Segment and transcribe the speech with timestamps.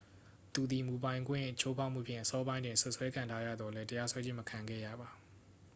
[0.53, 5.09] သူသည် မူပိုင်ခွင့်ချိုးဖောက်မှုဖြင့် အစောပိုင်းတွင် စွပ်စွဲခံထားရသော်လည်း တရားစွဲခြင်း မခံခဲ့ရပါ